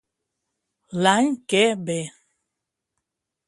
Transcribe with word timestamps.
L'any 1.03 1.29
que 1.53 1.63
ve. 1.91 2.01